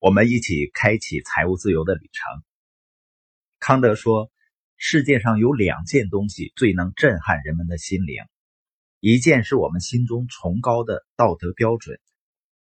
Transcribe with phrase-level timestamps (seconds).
[0.00, 2.44] 我们一起开启财务自由的旅程。
[3.58, 4.30] 康德说，
[4.76, 8.22] 世界上有两件东西最能震撼人们的心灵，
[9.00, 11.98] 一件是我们心中崇高的道德标准，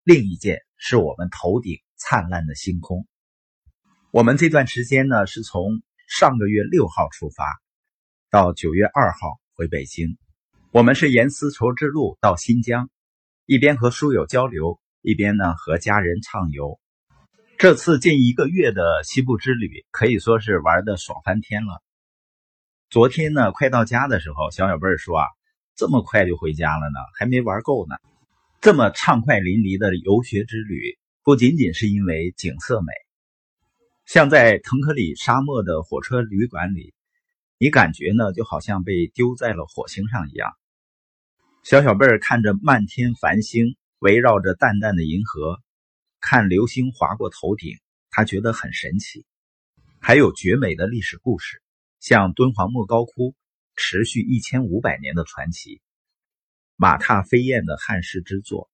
[0.04, 3.06] 另一件是我们头顶灿烂的星空。
[4.10, 7.46] 我们这段时间呢，是从上个月六号出发，
[8.32, 10.18] 到九月二号回北京。
[10.72, 12.90] 我们是沿丝绸之路到新疆，
[13.46, 16.80] 一边和书友交流，一边呢和家人畅游。
[17.62, 21.80] 这次近一个月的西部之旅可以说是玩的爽翻天了。
[22.90, 25.28] 昨天呢，快到家的时候，小小贝儿说啊，
[25.76, 27.98] 这么快就回家了呢，还没玩够呢。
[28.62, 32.92] 这么畅快淋漓的游学之旅，不仅仅是因为景色美，
[34.08, 36.96] 像在腾克里沙漠的火车旅馆里，
[37.60, 40.52] 你感觉呢就好像被丢在了火星上一样。
[41.62, 45.60] 小小贝儿看着漫天繁星，围绕着淡淡的银河，
[46.22, 47.80] 看流星划过头顶，
[48.12, 49.26] 他觉得很神奇。
[50.00, 51.62] 还有绝美的历史故事，
[52.00, 53.36] 像敦煌莫高窟，
[53.76, 55.82] 持续一千五百年的传奇；
[56.76, 58.70] 马踏飞燕的汉式之作。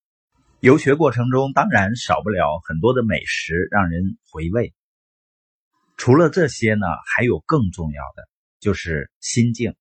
[0.59, 4.73] 游学过程中，当然少不了很多的美食，让人回味。
[5.97, 8.27] 除了这些呢，还有更重要的，
[8.59, 9.75] 就是心境。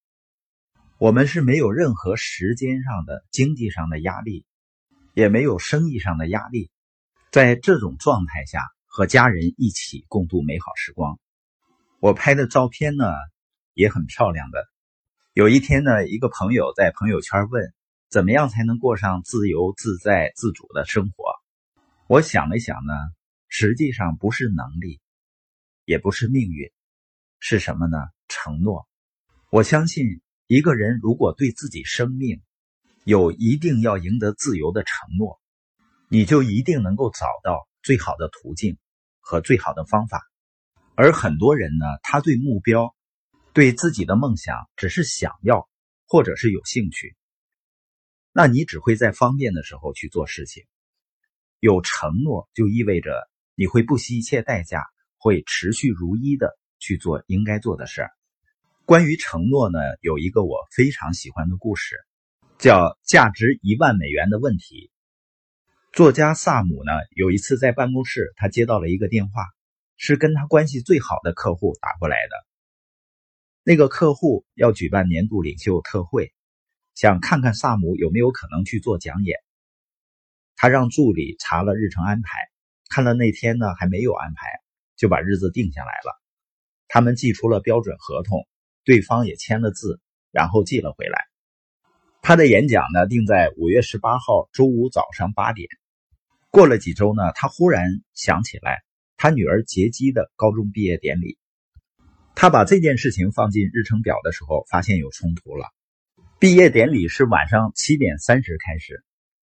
[0.98, 4.46] 我们是没有任何时间上的、经济上的压力，
[5.14, 6.70] 也没有生意上的压力，
[7.36, 11.20] 在这种状态下和家人一起共度美好时光。
[12.00, 13.04] 我拍的照片呢
[13.74, 14.66] 也很漂亮的。
[15.34, 17.74] 有一天呢，一个朋友在朋友圈问
[18.08, 21.26] ：“怎么样才能过上自由自在、自主的生活？”
[22.08, 22.94] 我想了想呢，
[23.48, 25.02] 实际上不是能力，
[25.84, 26.70] 也不是命运，
[27.38, 27.98] 是什么呢？
[28.28, 28.88] 承诺。
[29.50, 30.22] 我相信。
[30.46, 32.40] 一个人如果对自己生命
[33.04, 35.38] 有一定要赢得自由的承诺，
[36.08, 38.78] 你就一定能够找到最好的途径
[39.20, 40.22] 和最好的方法。
[40.94, 42.94] 而很多人呢，他对目标、
[43.52, 45.68] 对自己的梦想只是想要，
[46.06, 47.16] 或者是有兴趣，
[48.32, 50.64] 那你只会在方便的时候去做事情。
[51.58, 54.84] 有承诺就意味着你会不惜一切代价，
[55.16, 58.10] 会持续如一的去做应该做的事儿。
[58.84, 61.96] 关于承诺呢，有一个我非常喜欢的故事，
[62.58, 64.90] 叫价值一万美元的问题。
[65.96, 69.46] 作家萨姆呢，有一次在办公室，他接到了一个电话，
[69.96, 72.36] 是跟他关系最好的客户打过来的。
[73.62, 76.34] 那个客户要举办年度领袖特会，
[76.94, 79.38] 想看看萨姆有没有可能去做讲演。
[80.54, 82.28] 他让助理查了日程安排，
[82.90, 84.50] 看了那天呢还没有安排，
[84.98, 86.20] 就把日子定下来了。
[86.88, 88.46] 他们寄出了标准合同。
[88.84, 89.98] 对方也签了字，
[90.30, 91.24] 然后寄了回来。
[92.20, 95.70] 他的演讲呢定在五月十八号周五早上八点。
[96.56, 98.82] 过了几周呢，他忽然想起来
[99.18, 101.36] 他女儿杰基的高中毕业典礼。
[102.34, 105.66] 他把这件事情放进日程表的时候，发现有冲突了。
[106.38, 109.04] 毕业典礼是晚上七点三十开始，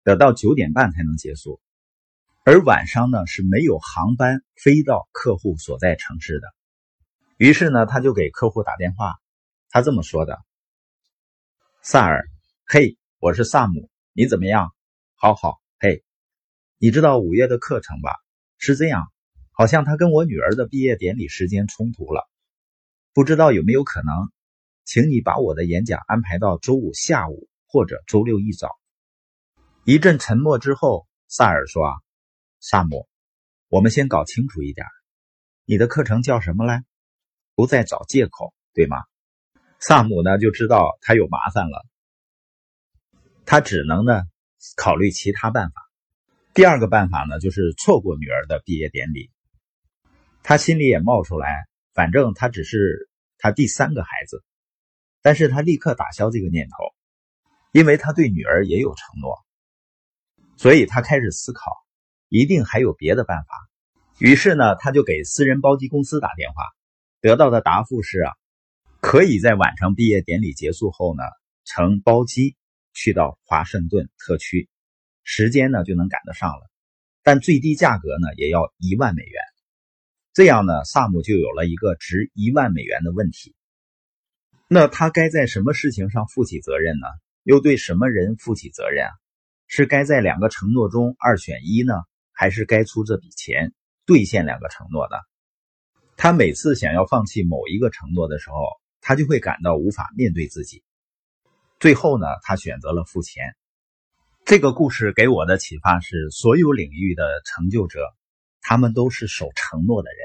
[0.03, 1.59] 得到九点半才能结束，
[2.44, 6.53] 而晚上呢是没有航班飞到客户所在城市的。
[7.38, 9.16] 于是呢，他就给客户打电话。
[9.72, 10.38] 他这么说的
[11.81, 12.28] ：“萨尔，
[12.67, 14.72] 嘿，我是萨姆，你怎么样？
[15.16, 15.59] 好好，
[16.84, 18.16] 你知道五月的课程吧？
[18.58, 19.14] 是这样，
[19.52, 22.28] 好像他跟我女儿的毕业典礼时间冲突了，
[23.14, 24.31] 不知道有没有可能，
[24.84, 28.68] 请你把我的演讲安排到周五下午或者周六一早。”
[29.86, 32.02] 一阵沉默之后，萨尔说
[32.59, 33.08] ：“萨姆，
[33.68, 34.88] 我们先搞清楚一点，
[35.66, 36.84] 你的课程叫什么来？
[37.53, 38.97] 不再找借口，对吗？”
[39.80, 41.86] 萨姆呢就知道他有麻烦了，
[43.46, 44.24] 他只能呢
[44.75, 45.91] 考虑其他办法。
[46.53, 49.31] 第二个办法呢就是错过女儿的毕业典礼。
[50.44, 54.44] 他心里也冒出来，反正他只是他第三个孩子，
[55.22, 56.75] 但是他立刻打消这个念头，
[57.72, 59.38] 因为他对女儿也有承诺，
[60.57, 61.72] 所以他开始思考，
[62.28, 63.53] 一定还有别的办法。
[64.19, 66.66] 于是呢，他就给私人包机公司打电话，
[67.22, 68.34] 得到的答复是啊。
[68.99, 71.23] 可以在晚上毕业典礼结束后呢，
[71.64, 72.55] 乘包机
[72.93, 74.70] 去到华盛顿特区，
[75.23, 76.70] 时间呢就能赶得上了，
[77.23, 79.41] 但最低价格呢也要一万美元。
[80.34, 83.53] 这样呢，萨姆就有了一个值一万美元的问题。
[84.68, 87.08] 那他该在什么事情上负起责任呢？
[87.44, 89.12] 又对什么人负起责任啊？
[89.68, 91.94] 是该在两个承诺中二选一呢，
[92.32, 93.74] 还是该出这笔钱
[94.06, 95.17] 兑现两个承诺呢？
[96.16, 98.67] 他每次想要放弃某一个承诺的时候，
[99.02, 100.84] 他就会感到无法面对自己，
[101.79, 103.56] 最后呢，他选择了付钱。
[104.52, 108.14] 这个故事给我的启发是：所有领域的成就者
[108.59, 110.20] 他们都是守承诺的人，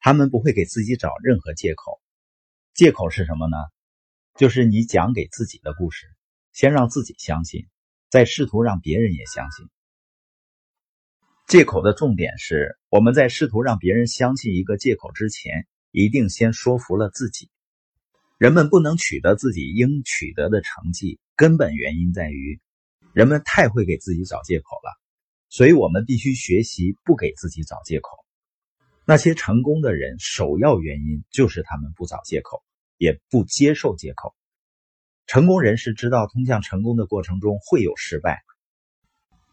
[0.00, 2.00] 他们不会给自己找任何借口。
[2.74, 3.56] 借口是什么呢？
[4.34, 6.08] 就是你讲给自己的故事，
[6.52, 7.68] 先让自己相信，
[8.10, 9.68] 再试图让别人也相信。
[11.46, 17.52] 借口的重点是，我们在试图让别人相信一个借口之前，一定先说服了自己。
[18.36, 22.60] 人们不能取得自己应取得的成绩，根本原因在于
[23.14, 24.92] 人们太会给自己找借口了。
[25.48, 28.10] 所以，我们必须学习不给自己找借口。
[29.06, 32.62] 那些成功的人，首要原因就是他们不找借口。
[32.96, 34.36] 也不接受借口。
[35.26, 38.44] 成功人士知道通向成功的过程中会有失败，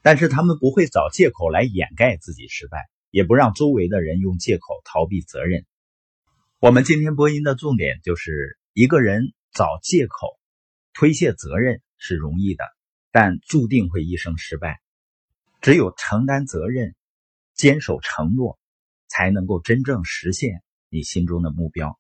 [0.03, 5.65] 但是他们不会找借口来掩盖自己失败，也不让周围的人用借口逃避责任。
[6.59, 10.39] 我们今天播音的重点就是：一个人找借口、
[10.93, 12.63] 推卸责任是容易的，
[13.11, 14.79] 但注定会一生失败。
[15.61, 16.95] 只有承担责任、
[17.53, 18.57] 坚守承诺，
[19.07, 21.99] 才能够真正实现你心中的目标。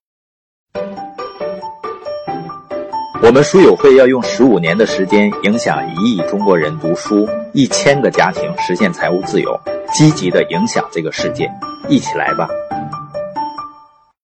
[3.23, 9.59] 我们书友会要用十五年的时间，影响一亿中国人读书，一千个家庭实现财务自由，
[9.93, 11.47] 积极的影响这个世界，
[11.87, 12.47] 一起来吧！